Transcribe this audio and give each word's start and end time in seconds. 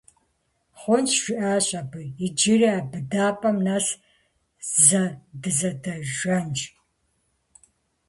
-Хъунщ,- 0.79 1.11
жиӀащ 1.23 1.67
абы,- 1.81 2.01
иджыри 2.25 2.69
а 2.77 2.81
быдапӀэм 2.89 3.57
нэс 3.65 3.87
зэ 4.85 5.03
дызэдэжэнщ! 5.41 6.61